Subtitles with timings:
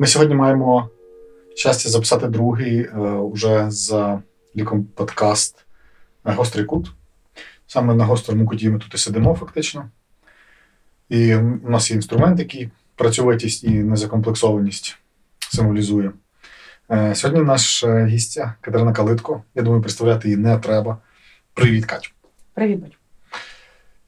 [0.00, 0.90] Ми сьогодні маємо
[1.54, 4.18] щастя записати другий е, уже з
[4.56, 5.64] ліком подкаст
[6.24, 6.92] Гострий кут.
[7.66, 9.90] Саме на гострому куті ми тут і сидимо, фактично.
[11.08, 14.98] І у нас є інструмент, який працьовитість і незакомплексованість
[15.38, 16.12] символізує.
[16.90, 19.42] Е, Сьогодні наш е, гістя Катерина Калитко.
[19.54, 20.98] Я думаю, представляти її не треба.
[21.54, 22.10] Привіт, Катю.
[22.54, 22.80] Привіт.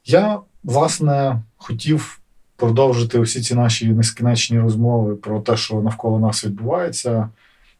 [0.05, 2.22] Я, власне, хотів
[2.63, 7.29] продовжити всі ці наші нескінченні розмови про те, що навколо нас відбувається,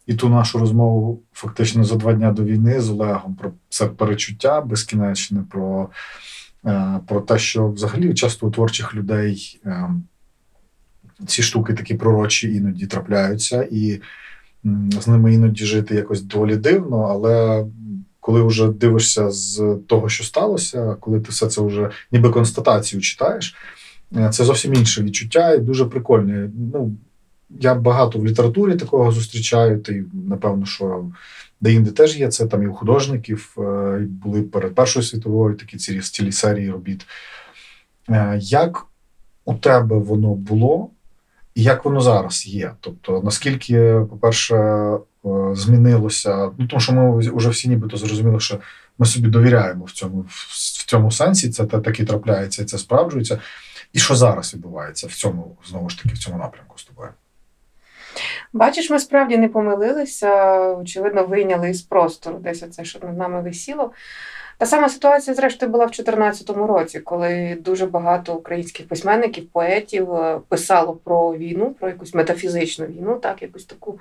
[0.07, 4.61] і ту нашу розмову фактично за два дні до війни з Олегом про це перечуття
[4.61, 5.89] безкінечне, про,
[6.65, 9.89] е, про те, що взагалі часто у творчих людей е,
[11.27, 14.01] ці штуки такі пророчі іноді трапляються, і
[15.01, 17.65] з ними іноді жити якось доволі дивно, але
[18.19, 23.55] коли вже дивишся з того, що сталося, коли ти все це вже ніби констатацію читаєш,
[24.31, 26.49] це зовсім інше відчуття і дуже прикольне.
[26.73, 26.91] Ну,
[27.59, 29.93] я багато в літературі такого зустрічаю, та
[30.29, 31.05] напевно, що
[31.61, 35.77] де-інде теж є це, там і у художників е, і були перед Першою світовою такі
[35.77, 37.05] цілі, цілі серії робіт.
[38.09, 38.85] Е, Як
[39.45, 40.89] у тебе воно було,
[41.55, 42.71] і як воно зараз є?
[42.79, 44.99] Тобто, наскільки, по-перше, е,
[45.53, 48.59] змінилося, ну тому що ми вже всі нібито зрозуміли, що
[48.97, 53.39] ми собі довіряємо в цьому, в цьому сенсі, це те таки трапляється, і це справджується.
[53.93, 57.09] І що зараз відбувається в цьому, знову ж таки, в цьому напрямку з тобою?
[58.53, 60.59] Бачиш, ми справді не помилилися.
[60.71, 63.91] Очевидно, вийняли із простору десь оце, що над нами висіло.
[64.57, 70.39] Та сама ситуація, зрештою, була в 2014 році, коли дуже багато українських письменників, поетів е,
[70.47, 73.99] писало про війну, про якусь метафізичну війну, так, якусь таку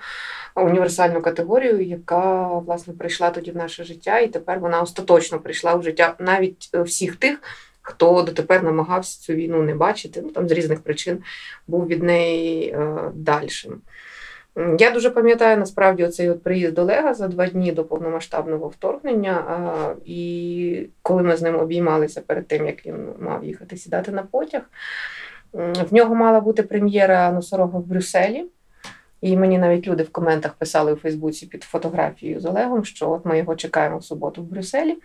[0.54, 5.82] універсальну категорію, яка власне прийшла тоді в наше життя, і тепер вона остаточно прийшла в
[5.82, 7.42] життя навіть е, всіх тих,
[7.82, 11.18] хто дотепер намагався цю війну не бачити, ну там з різних причин
[11.66, 13.80] був від неї е, дальшим.
[14.78, 19.32] Я дуже пам'ятаю насправді оцей от приїзд Олега за два дні до повномасштабного вторгнення.
[19.32, 24.22] а, І коли ми з ним обіймалися перед тим, як він мав їхати сідати на
[24.22, 24.62] потяг,
[25.52, 28.44] в нього мала бути прем'єра носорога в Брюсселі.
[29.20, 33.24] І мені навіть люди в коментах писали у Фейсбуці під фотографією з Олегом, що от
[33.24, 34.96] ми його чекаємо в суботу в Брюсселі.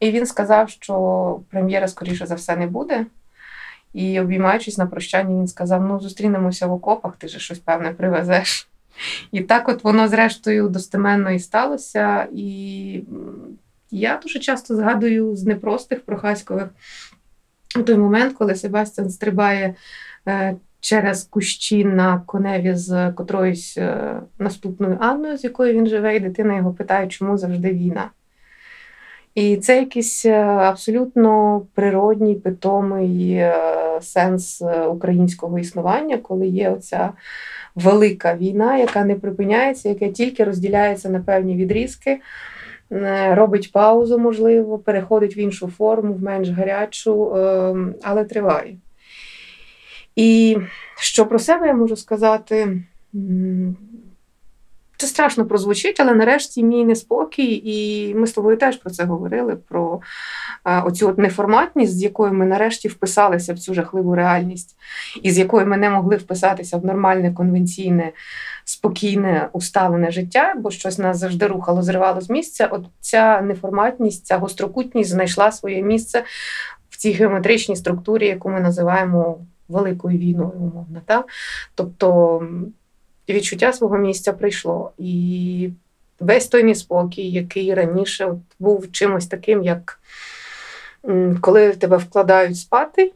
[0.00, 3.06] І він сказав, що прем'єра, скоріше за все, не буде.
[3.92, 8.68] І обіймаючись на прощання, він сказав: ну, зустрінемося в окопах, ти же щось певне привезеш.
[9.32, 12.28] І так от воно, зрештою, достеменно і сталося.
[12.32, 13.04] І
[13.90, 16.68] я дуже часто згадую з непростих прохаськових
[17.82, 19.74] той момент, коли Себастьян стрибає
[20.28, 26.20] е, через кущі на коневі з котроюсь е, наступною Анною, з якою він живе, і
[26.20, 28.10] дитина його питає, чому завжди війна.
[29.34, 33.54] І це якийсь е, абсолютно природній, питомий е,
[34.00, 37.12] сенс е, українського існування, коли є оця
[37.74, 42.20] велика війна, яка не припиняється, яка тільки розділяється на певні відрізки,
[43.30, 47.30] робить паузу, можливо, переходить в іншу форму, в менш гарячу,
[48.02, 48.76] але триває.
[50.16, 50.58] І
[50.96, 52.82] що про себе я можу сказати?
[55.04, 59.56] Це страшно прозвучить, але нарешті мій неспокій, і ми з тобою теж про це говорили:
[59.56, 60.00] про
[60.62, 64.76] а, оцю от неформатність, з якою ми нарешті вписалися в цю жахливу реальність,
[65.22, 68.12] і з якою ми не могли вписатися в нормальне, конвенційне,
[68.64, 72.66] спокійне, усталене життя, бо щось нас завжди рухало, зривало з місця.
[72.66, 76.24] От ця неформатність, ця гострокутність знайшла своє місце
[76.90, 79.38] в цій геометричній структурі, яку ми називаємо
[79.68, 81.00] великою війною, умовно.
[81.06, 81.26] Так?
[81.74, 82.40] Тобто
[83.32, 84.92] відчуття свого місця прийшло.
[84.98, 85.70] І
[86.20, 90.00] весь той неспокій, який раніше от був чимось таким, як
[91.40, 93.12] коли тебе вкладають спати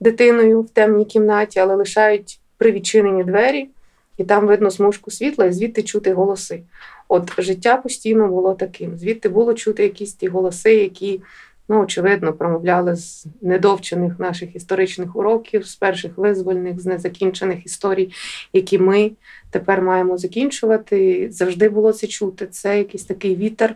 [0.00, 3.68] дитиною в темній кімнаті, але лишають привідчинені двері,
[4.16, 6.62] і там видно смужку світла, і звідти чути голоси.
[7.08, 8.98] От життя постійно було таким.
[8.98, 11.20] Звідти було чути якісь ті голоси, які,
[11.68, 18.12] ну, очевидно, промовляли з недовчених наших історичних уроків, з перших визвольних, з незакінчених історій,
[18.52, 19.10] які ми
[19.50, 21.28] тепер маємо закінчувати.
[21.32, 22.46] Завжди було це чути.
[22.46, 23.74] Це якийсь такий вітер.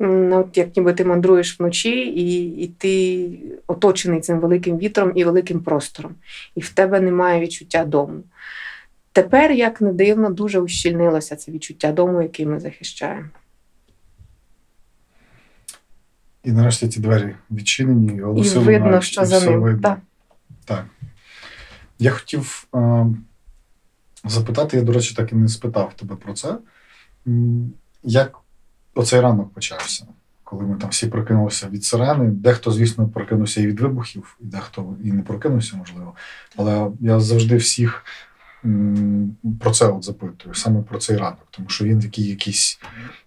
[0.00, 3.28] м, От як ніби ти мандруєш вночі, і, і ти
[3.66, 6.14] оточений цим великим вітром і великим простором,
[6.54, 8.22] і в тебе немає відчуття дому.
[9.12, 13.28] Тепер, як не дивно, дуже ущільнилося це відчуття дому, який ми захищаємо.
[16.44, 19.62] І нарешті ті двері відчинені, і І голоси видно, лунають, що і за ним.
[19.62, 19.82] видно.
[19.82, 19.98] Так.
[20.64, 20.84] Так.
[21.98, 23.06] Я хотів е,
[24.24, 26.58] запитати, я, до речі, так і не спитав тебе про це.
[28.02, 28.38] Як
[28.94, 30.06] оцей ранок почався?
[30.44, 34.96] Коли ми там всі прокинулися від сирени, дехто, звісно, прокинувся і від вибухів, і дехто
[35.04, 36.14] і не прокинувся, можливо.
[36.56, 38.04] Але я завжди всіх
[39.60, 42.78] про це от запитую, саме про цей ранок, тому що він такий якийсь.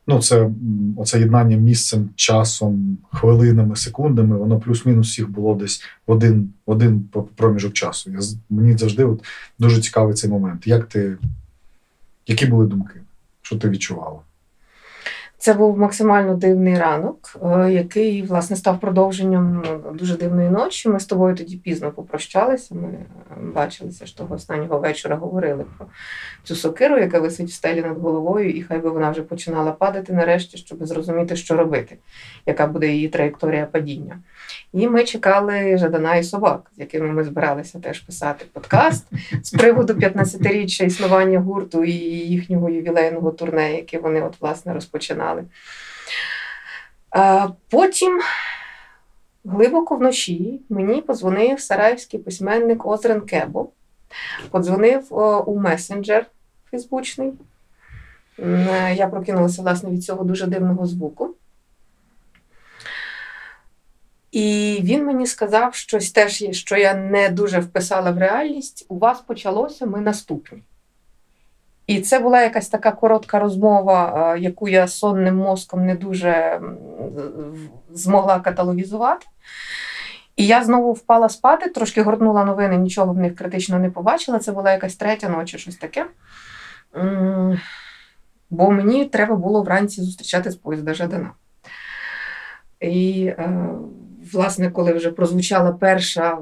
[0.08, 0.50] Ну, це
[0.98, 7.10] оце єднання місцем, часом, хвилинами, секундами, воно плюс-мінус всіх було десь в один, в один
[7.36, 8.12] проміжок часу.
[8.12, 8.20] Я,
[8.50, 9.26] мені завжди от
[9.60, 10.68] дуже цікавий цей момент.
[10.68, 11.18] Як ти,
[12.28, 13.00] які були думки?
[13.42, 14.20] Що ти відчувала?
[15.40, 20.90] Це був максимально дивний ранок, е, який власне став продовженням ну, дуже дивної ночі.
[20.90, 22.76] Ми з тобою тоді пізно попрощалися.
[22.76, 23.06] Ми е,
[23.56, 25.88] бачилися ж того останнього вечора, говорили про
[26.44, 30.14] цю сокиру, яка висить в стелі над головою, і хай би вона вже починала падати
[30.14, 31.98] нарешті, щоб зрозуміти, що робити,
[32.46, 34.20] яка буде її траєкторія падіння.
[34.74, 39.06] І ми чекали Жадана і собак, з якими ми збиралися теж писати подкаст
[39.44, 45.27] з приводу 15-річчя існування гурту і їхнього ювілейного турне, яке вони от власне розпочинали.
[47.10, 48.22] А потім,
[49.46, 53.70] глибоко вночі, мені подзвонив сараївський письменник Озрен Кебо.
[54.52, 55.08] Подзвонив
[55.50, 56.26] у месенджер
[56.72, 57.34] фейсбучний.
[58.40, 61.36] Е, Я прокинулася власне від цього дуже дивного звуку.
[64.32, 68.86] І він мені сказав щось теж, що я не дуже вписала в реальність.
[68.90, 70.64] У вас почалося, ми наступні.
[71.88, 76.62] І це була якась така коротка розмова, е, яку я сонним мозком не дуже
[77.90, 79.26] змогла каталогізувати.
[80.36, 84.40] І я знову впала спати, трошки гортнула новини, нічого в них критично не побачила.
[84.40, 86.06] Це була якась третя ночі, щось таке.
[88.50, 91.32] Бо мені треба було вранці зустрічати з поїзда Жадана.
[92.80, 93.70] І, е,
[94.34, 96.38] власне, коли вже прозвучала перша,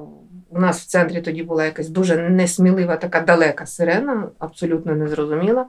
[0.49, 5.65] у нас в центрі тоді була якась дуже несмілива, така далека сирена, абсолютно незрозуміла.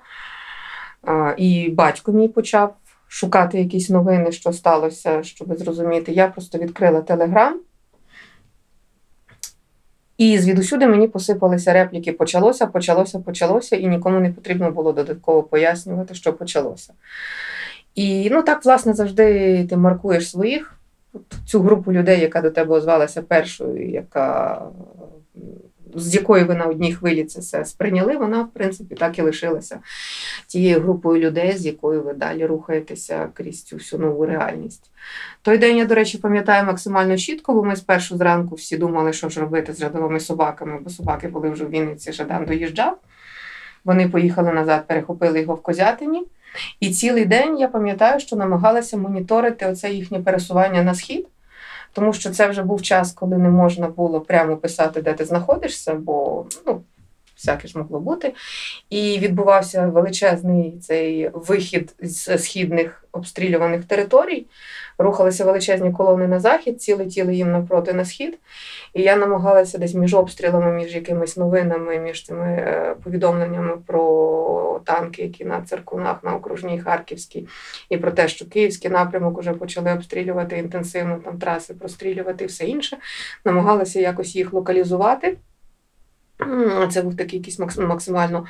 [1.36, 2.76] І батько мій почав
[3.08, 6.12] шукати якісь новини, що сталося, щоб зрозуміти.
[6.12, 7.60] Я просто відкрила телеграм.
[10.18, 16.14] І звідусюди мені посипалися репліки почалося, почалося, почалося, і нікому не потрібно було додатково пояснювати,
[16.14, 16.92] що почалося.
[17.94, 20.75] І ну так, власне, завжди ти маркуєш своїх,
[21.46, 24.62] цю групу людей, яка до тебе озвалася першою, яка,
[25.94, 29.78] з якої ви на одній хвилі це все сприйняли, вона, в принципі, так і лишилася
[30.46, 34.90] тією групою людей, з якою ви далі рухаєтеся крізь цю всю нову реальність.
[35.42, 39.28] Той день я, до речі, пам'ятаю максимально чітко, бо ми спершу зранку всі думали, що
[39.28, 42.98] ж робити з рядовими собаками, бо собаки були вже в Вінниці, Жадан доїжджав.
[43.84, 46.26] Вони поїхали назад, перехопили його в Козятині.
[46.80, 51.26] І цілий день я пам'ятаю, що намагалася моніторити оце їхнє пересування на схід,
[51.92, 55.94] тому що це вже був час, коли не можна було прямо писати, де ти знаходишся,
[55.94, 56.82] бо ну,
[57.36, 58.34] всяке ж могло бути.
[58.90, 64.46] І відбувався величезний цей вихід з східних обстрілюваних територій.
[64.98, 68.38] Рухалися величезні колони на захід, ці летіли їм навпроти на схід.
[68.94, 75.22] І я намагалася десь між обстрілами, між якимись новинами, між тими е, повідомленнями про танки,
[75.22, 77.48] які на циркунах на окружній Харківській,
[77.88, 82.64] і про те, що київський напрямок вже почали обстрілювати інтенсивно, там траси прострілювати і все
[82.64, 82.96] інше.
[83.44, 85.36] Намагалася якось їх локалізувати.
[86.90, 88.46] Це був такий якийсь максимально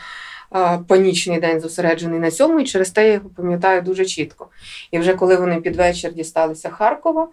[0.87, 4.49] панічний день зосереджений на цьому, і через те я його пам'ятаю дуже чітко.
[4.91, 7.29] І вже коли вони під вечір дісталися Харкова,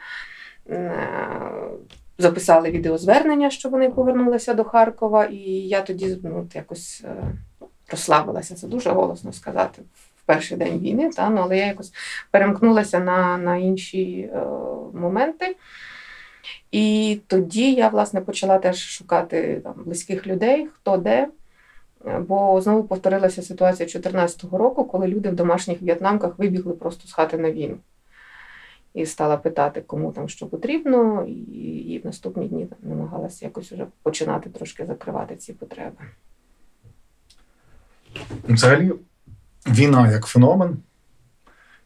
[0.70, 0.94] е,
[2.18, 7.16] записали відеозвернення, що вони повернулися до Харкова, і я тоді ну, якось е,
[7.92, 8.56] розслабилася.
[8.56, 9.82] Це дуже голосно сказати
[10.16, 11.94] в перший день війни, та, ну, але я якось
[12.32, 14.46] перемкнулася на, на інші е,
[14.94, 15.56] моменти.
[16.72, 21.28] І тоді я власне почала теж шукати там близьких людей, хто де.
[22.28, 27.38] Бо знову повторилася ситуація 2014 року, коли люди в домашніх в'єтнамках вибігли просто з хати
[27.38, 27.78] на війну.
[28.94, 33.72] І стала питати, кому там що потрібно, і, і в наступні дні там, намагалася якось
[33.72, 35.98] вже починати трошки закривати ці потреби.
[38.50, 38.94] Взагалі,
[39.68, 40.78] війна як феномен,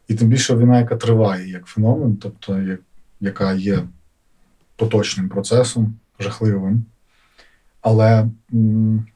[0.08, 2.80] і тим більше війна, яка триває як феномен, тобто як,
[3.20, 3.84] яка є
[4.78, 6.86] поточним процесом, жахливим.
[7.82, 9.08] Але м,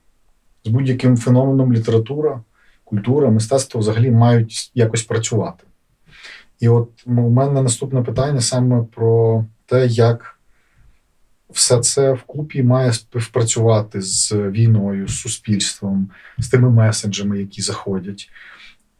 [0.64, 2.42] з будь-яким феноменом література,
[2.84, 5.64] культура, мистецтво взагалі мають якось працювати.
[6.60, 10.40] І от у мене наступне питання саме про те, як
[11.50, 18.30] все це вкупі має співпрацювати з війною, з суспільством, з тими меседжами, які заходять,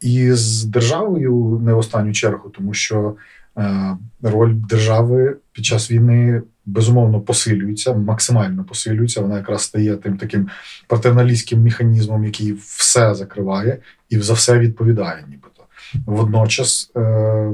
[0.00, 3.16] і з державою не в останню чергу, тому що
[3.58, 9.20] е, роль держави під час війни безумовно посилюється, максимально посилюється.
[9.20, 10.48] Вона якраз стає тим таким
[10.86, 13.78] патерналістським механізмом, який все закриває
[14.08, 15.64] і за все відповідає, нібито.
[16.06, 17.00] Водночас е,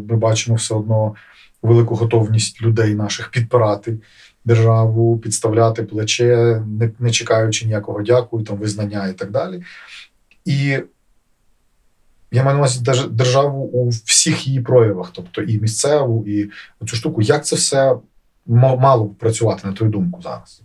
[0.09, 1.15] ми бачимо все одно
[1.63, 3.99] велику готовність людей наших підпирати
[4.45, 9.63] державу, підставляти плече, не, не чекаючи ніякого дякую, там визнання і так далі.
[10.45, 10.79] І
[12.33, 16.51] я маю на увазі державу у всіх її проявах, тобто і місцеву, і
[16.87, 17.23] цю штуку.
[17.23, 17.97] Як це все
[18.49, 20.63] мало б працювати, на твою думку, зараз?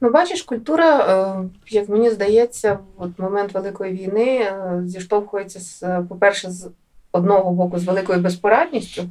[0.00, 6.50] Ну, бачиш, культура, е, як мені здається, в момент Великої війни е, зіштовхується з, по-перше,
[6.50, 6.70] з
[7.12, 9.02] одного боку, з великою безпорадністю,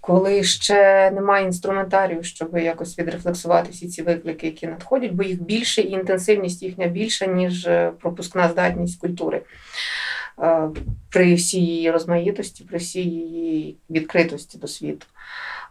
[0.00, 5.82] коли ще немає інструментарію, щоб якось відрефлексувати всі ці виклики, які надходять, бо їх більше
[5.82, 9.42] і інтенсивність їхня більша, ніж е, пропускна здатність культури.
[11.10, 15.06] При всій її розмаїтості, при всій її відкритості до світу.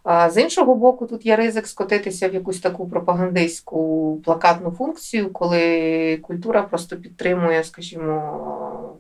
[0.06, 6.62] З іншого боку, тут є ризик скотитися в якусь таку пропагандистську плакатну функцію, коли культура
[6.62, 8.98] просто підтримує, скажімо,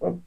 [0.00, 0.18] ну,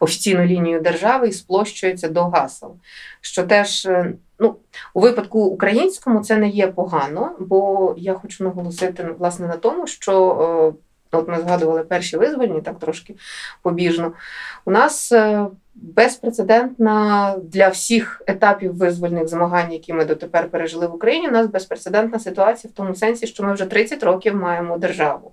[0.00, 2.76] офіційну лінію держави і сплощується до гасел.
[3.20, 4.56] Що теж е, ну,
[4.94, 10.74] у випадку українському це не є погано, бо я хочу наголосити власне на тому, що
[11.12, 13.14] е, от ми згадували перші визвольні, так трошки
[13.62, 14.12] побіжно.
[14.64, 21.28] У нас е, безпрецедентна для всіх етапів визвольних змагань, які ми дотепер пережили в Україні.
[21.28, 25.32] У нас безпрецедентна ситуація в тому сенсі, що ми вже 30 років маємо державу.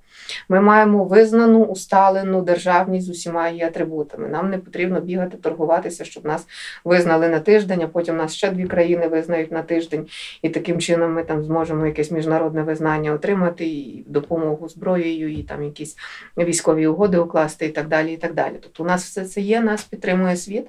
[0.50, 4.28] Ми маємо визнану, усталену державність з усіма її атрибутами.
[4.28, 6.48] Нам не потрібно бігати, торгуватися, щоб нас
[6.84, 10.08] визнали на тиждень, а потім нас ще дві країни визнають на тиждень,
[10.42, 15.64] і таким чином ми там зможемо якесь міжнародне визнання отримати, і допомогу зброєю, і там
[15.64, 15.98] якісь
[16.38, 18.14] військові угоди укласти, і так далі.
[18.14, 18.54] І так далі.
[18.62, 20.68] Тобто у нас все це є, нас підтримує світ.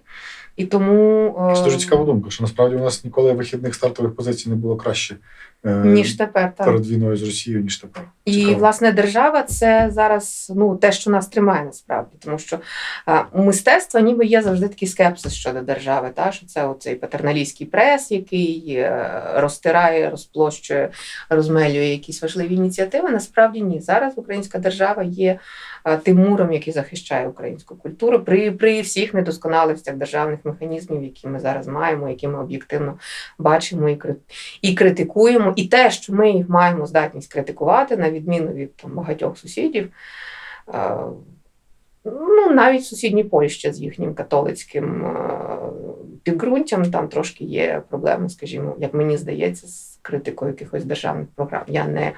[0.57, 4.49] І тому е, Це дуже цікава думка, що насправді у нас ніколи вихідних стартових позицій
[4.51, 5.17] не було краще
[5.65, 6.67] е, ніж тепер так.
[6.67, 8.03] перед війною з Росією, ніж тепер.
[8.25, 8.59] І Цікаво.
[8.59, 12.59] власне держава це зараз ну те, що нас тримає насправді, тому що
[13.33, 18.11] у мистецтва ніби є завжди такий скепсис щодо держави, та що це оцей патерналістський прес,
[18.11, 20.91] який е, розтирає, розплощує,
[21.29, 23.11] розмелює якісь важливі ініціативи.
[23.11, 23.81] Насправді ні.
[23.81, 25.39] Зараз українська держава є
[25.85, 31.41] е, тим муром, який захищає українську культуру при, при всіх недосконалостях державних механізмів, які ми
[31.41, 32.99] зараз маємо, які ми об'єктивно
[33.39, 33.99] бачимо і
[34.63, 39.89] і критикуємо, і те, що ми маємо здатність критикувати, на відміну від там, багатьох сусідів.
[40.75, 40.97] е,
[42.05, 45.43] Ну, навіть сусідній Польщі з їхнім католицьким е,
[46.23, 51.63] підґрунтям там трошки є проблеми, скажімо, як мені здається, з критикою якихось державних програм.
[51.67, 52.13] Я не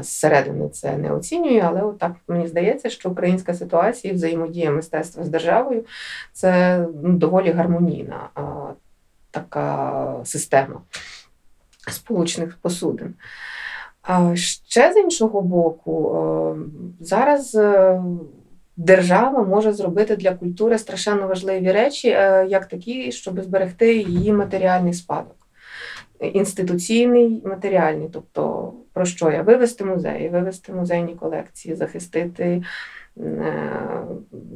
[0.00, 5.28] зсередини це не оцінюю, але отак мені здається, що українська ситуація і взаємодія мистецтва з
[5.28, 5.84] державою
[6.32, 8.42] це ну, доволі гармонійна е,
[9.30, 10.80] така система
[11.88, 13.14] сполучених посудин.
[14.02, 18.02] А ще з іншого боку, е, зараз е,
[18.76, 24.94] держава може зробити для культури страшенно важливі речі, е, як такі, щоб зберегти її матеріальний
[24.94, 25.36] спадок.
[26.20, 29.42] Інституційний, матеріальний, тобто про що я?
[29.42, 32.62] Вивести музеї, вивести музейні колекції, захистити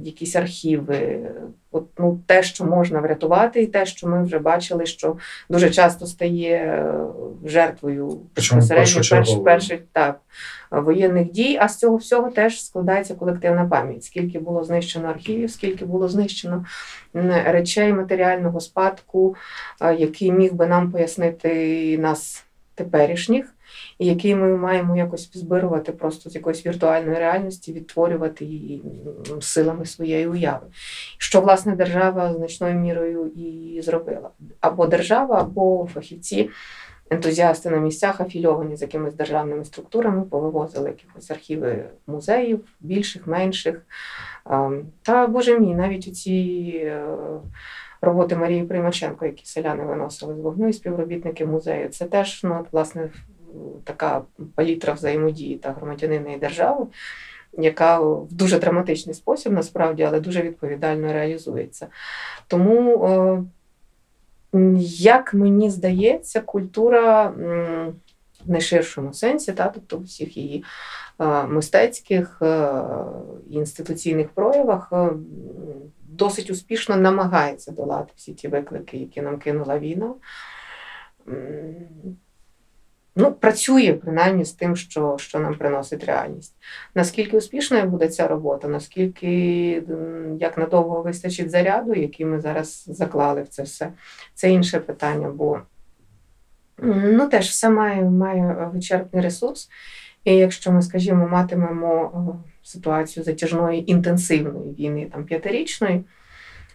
[0.04, 1.30] якісь архіви,
[1.70, 5.16] от, ну, те, що можна врятувати, і те, що ми вже бачили, що
[5.50, 6.94] дуже часто стає е,
[7.44, 10.20] жертвою Причому безпосередньо перш, перших так,
[10.70, 11.58] воєнних дій.
[11.60, 14.04] А з цього всього теж складається колективна пам'ять.
[14.04, 16.64] Скільки було знищено архівів, скільки було знищено
[17.44, 19.36] речей матеріального спадку,
[19.80, 22.44] е, який міг би нам пояснити нас
[22.74, 23.53] теперішніх.
[23.98, 28.82] І який ми маємо якось збирувати просто з якоїсь віртуальної реальності, відтворювати її
[29.40, 30.66] силами своєї уяви.
[31.18, 34.30] Що власне держава значною мірою і зробила.
[34.60, 36.50] Або держава, або фахівці,
[37.10, 43.86] ентузіасти на місцях, афільовані з якимись державними структурами, повивозили якихось архіви музеїв, більших, менших.
[45.02, 47.04] Та боже мій, навіть оці е,
[48.00, 52.72] роботи Марії Примаченко, які селяни виносили з вогню і співробітники музею, це теж ну, от,
[52.72, 53.10] власне
[53.84, 54.22] така
[54.54, 56.86] палітра взаємодії та громадянина і держави,
[57.58, 61.86] яка в дуже драматичний спосіб насправді, але дуже відповідально реалізується.
[62.46, 63.44] Тому, е,
[64.98, 67.28] як мені здається, культура
[68.46, 70.64] в найширшому сенсі, та, тобто всіх її
[71.20, 72.82] е, мистецьких е,
[73.50, 74.92] інституційних проявах.
[76.08, 80.14] Досить успішно намагається долати всі ті виклики, які нам кинула війна.
[83.16, 86.54] Ну, працює принаймні з тим, що, що нам приносить реальність.
[86.94, 89.28] Наскільки успішною буде ця робота, наскільки
[90.40, 93.92] як надовго вистачить заряду, який ми зараз заклали в це все,
[94.34, 95.60] це інше питання, бо
[96.78, 99.70] ну, теж все має, має вичерпний ресурс.
[100.24, 106.04] І якщо ми, скажімо, матимемо ситуацію затяжної інтенсивної війни, там п'ятирічної,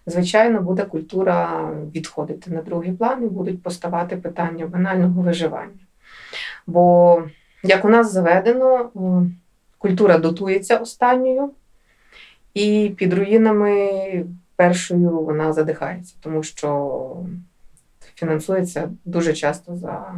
[0.06, 5.89] звичайно, буде культура відходити на другий план і будуть поставати питання банального виживання.
[6.70, 7.24] Бо,
[7.64, 8.92] як у нас заведено,
[9.78, 11.52] культура дотується останньою,
[12.54, 17.16] і під руїнами першою вона задихається, тому що
[18.16, 20.16] фінансується дуже часто за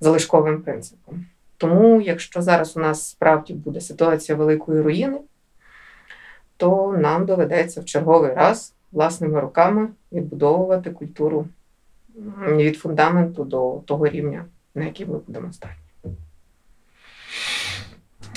[0.00, 1.26] залишковим принципом.
[1.56, 5.18] Тому, якщо зараз у нас справді буде ситуація великої руїни,
[6.56, 11.46] то нам доведеться в черговий раз власними руками відбудовувати культуру
[12.48, 15.74] від фундаменту до того рівня, на який ми будемо стати.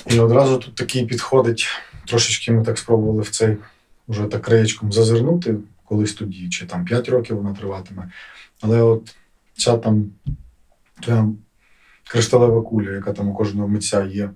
[0.06, 1.68] І одразу тут такий підходить.
[2.08, 3.58] Трошечки ми так спробували в цей
[4.08, 8.12] вже так краєчком зазирнути колись тоді, чи там 5 років вона триватиме.
[8.62, 9.16] Але от
[9.58, 10.12] ця там
[11.02, 11.30] твоя
[12.08, 14.30] кришталева куля, яка там у кожного митця є,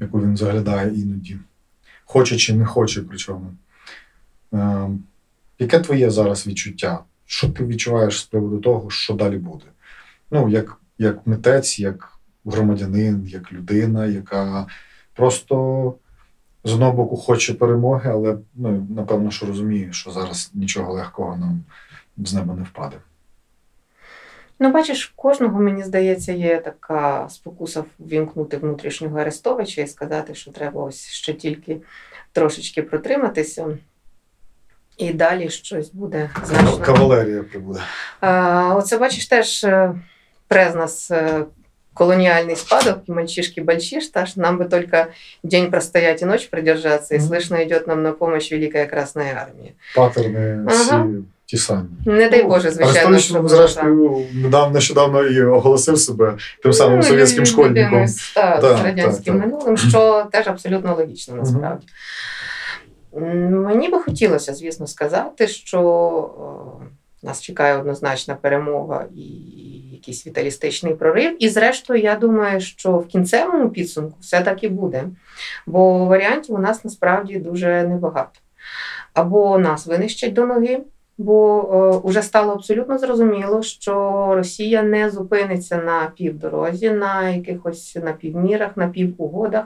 [0.00, 1.38] яку він заглядає іноді,
[2.04, 3.54] хоче чи не хоче, причому.
[4.54, 4.88] Е,
[5.58, 7.04] яке твоє зараз відчуття?
[7.26, 9.64] Що ти відчуваєш з приводу того, що далі буде?
[10.30, 14.66] Ну, як, як митець, як громадянин, як людина, яка
[15.14, 15.94] просто
[16.64, 21.64] з одного боку хоче перемоги, але ну, напевно, що розуміє, що зараз нічого легкого нам
[22.16, 22.96] з неба не впаде.
[24.58, 30.82] Ну, бачиш, кожного, мені здається, є така спокуса ввімкнути внутрішнього Арестовича і сказати, що треба
[30.82, 31.76] ось ще тільки
[32.32, 33.78] трошечки протриматися,
[34.98, 36.78] і далі щось буде значно.
[36.78, 37.80] Кавалерія прибуде.
[38.76, 39.66] Оце бачиш теж
[40.51, 41.45] е, през нас е,
[41.93, 45.07] колониальный спадок, и мальчишки большиш, так нам бы только
[45.43, 47.27] день простоять и ночь продержаться, и Мгм.
[47.27, 49.71] слышно идет нам на помощь Великая Красная Армия.
[49.95, 51.07] Патерни всі Ага.
[51.45, 51.83] ті самі.
[52.05, 57.03] Не дай Боже, звичайно, Арестович, щоб зрештою, недавно нещодавно і оголосив себе тим самим Ну,
[57.03, 57.83] совєтським лю- школьником.
[57.85, 59.51] людиною з, та, Так, з радянським так, так.
[59.53, 61.87] минулим, що теж абсолютно логічно насправді.
[63.17, 66.81] М, Мені би хотілося, звісно, сказати, що о,
[67.22, 69.22] нас чекає однозначна перемога і
[69.92, 71.44] якийсь віталістичний прорив.
[71.44, 75.04] І, зрештою, я думаю, що в кінцевому підсумку все так і буде.
[75.66, 78.40] Бо варіантів у нас насправді дуже небагато.
[79.14, 80.80] Або нас винищать до ноги,
[81.18, 88.76] бо вже стало абсолютно зрозуміло, що Росія не зупиниться на півдорозі, на якихось на півмірах,
[88.76, 89.64] на півугодах,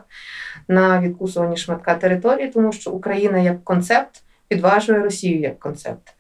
[0.68, 6.14] на відкусуванні шматка території, тому що Україна як концепт підважує Росію як концепт.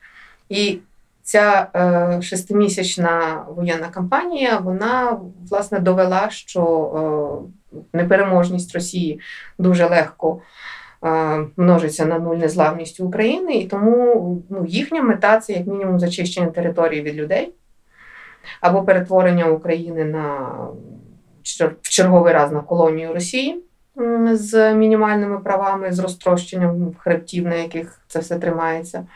[0.48, 0.78] І
[1.26, 6.62] ця е, шестимісячна воєнна кампанія вона власне довела, що
[7.72, 9.20] е, непереможність Росії
[9.58, 10.40] дуже легко
[11.04, 16.46] е, множиться на нуль незламністю України, і тому ну, їхня мета це як мінімум зачищення
[16.46, 17.52] території від людей
[18.60, 20.50] або перетворення України на
[21.82, 23.62] в черговий раз на колонію Росії
[24.32, 29.06] з мінімальними правами, з розтрощенням хребтів, на яких це все тримається.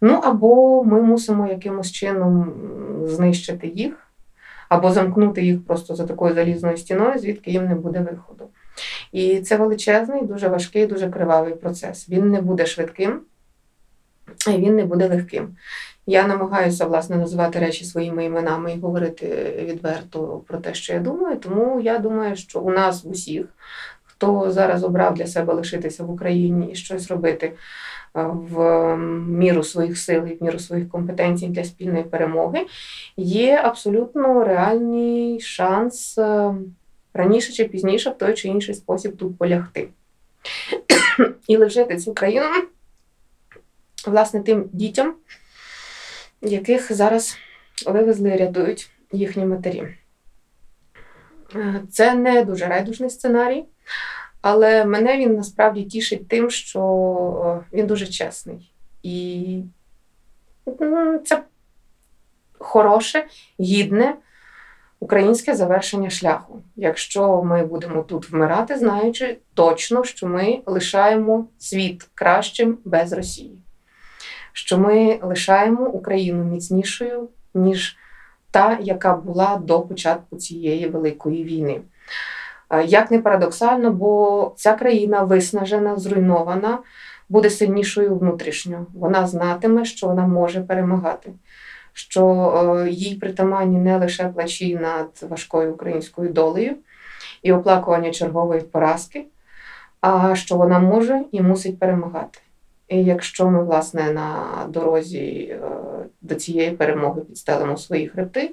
[0.00, 2.52] Ну або ми мусимо якимось чином
[3.04, 4.06] знищити їх,
[4.68, 8.44] або замкнути їх просто за такою залізною стіною, звідки їм не буде виходу.
[9.12, 12.08] І це величезний, дуже важкий, дуже кривавий процес.
[12.08, 13.20] Він не буде швидким,
[14.48, 15.56] і він не буде легким.
[16.06, 21.36] Я намагаюся власне називати речі своїми іменами і говорити відверто про те, що я думаю.
[21.36, 23.46] Тому я думаю, що у нас усіх,
[24.04, 27.52] хто зараз обрав для себе лишитися в Україні і щось робити
[28.14, 28.96] в
[29.28, 32.66] міру своїх сил і в міру своїх компетенцій для спільної перемоги,
[33.16, 36.54] є абсолютно реальний шанс е,
[37.14, 39.88] раніше чи пізніше в той чи інший спосіб тут полягти.
[41.46, 42.46] І лишити цю країну
[44.06, 45.14] власне тим дітям,
[46.42, 47.36] яких зараз
[47.86, 49.88] вивезли і рятують їхні матері.
[51.54, 53.64] Е, Це не дуже райдужний сценарій,
[54.42, 58.72] але мене він насправді тішить тим, що е, він дуже чесний.
[59.02, 59.62] І
[61.24, 61.42] це
[62.58, 63.26] хороше,
[63.60, 64.14] гідне
[65.00, 66.62] українське завершення шляху.
[66.76, 73.60] Якщо ми будемо тут вмирати, знаючи точно, що ми лишаємо світ кращим без Росії
[74.52, 77.96] що ми лишаємо Україну міцнішою, ніж
[78.50, 81.80] та, яка була до початку цієї великої війни.
[82.70, 86.78] Е, Як не парадоксально, бо ця країна виснажена, зруйнована,
[87.28, 88.86] буде сильнішою внутрішньо.
[88.94, 91.32] Вона знатиме, що вона може перемагати,
[91.92, 92.24] що
[92.86, 96.76] е, їй притаманні не лише плачі над важкою українською долею
[97.42, 99.24] і оплакування чергової поразки,
[100.00, 102.38] а що вона може і мусить перемагати.
[102.88, 105.18] І якщо ми, власне, на дорозі
[105.50, 105.60] е,
[106.20, 108.50] до цієї перемоги підстелимо свої хребти,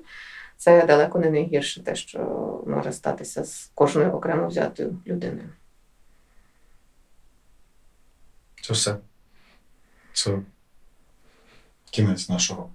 [0.57, 2.19] це далеко не найгірше те, що
[2.67, 5.49] може статися з кожною окремо взятою людиною.
[8.61, 8.97] Це все.
[10.13, 10.39] Це
[11.91, 12.69] кінець нашого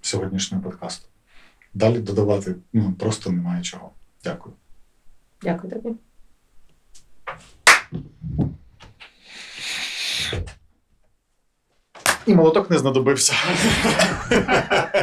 [0.00, 1.08] сьогоднішнього подкасту.
[1.74, 3.90] Далі додавати ну, просто немає чого.
[4.24, 4.54] Дякую.
[5.42, 5.94] Дякую тобі.
[12.26, 13.34] І молоток не знадобився.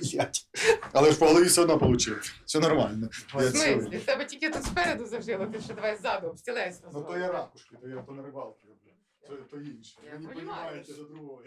[0.00, 0.46] Блять.
[0.92, 2.22] Але ж по голові все одно отримав.
[2.44, 3.08] Все нормально.
[3.34, 3.96] В смислі?
[3.98, 7.76] В тебе тільки тут спереду зажило, ти ще давай ззаду, стілець Ну то я ракушки,
[7.82, 8.94] то я то не рибалки, блядь.
[9.28, 9.98] То, то інше.
[10.06, 10.62] Я Ви не понімаю.
[10.64, 11.42] розумієте за другого.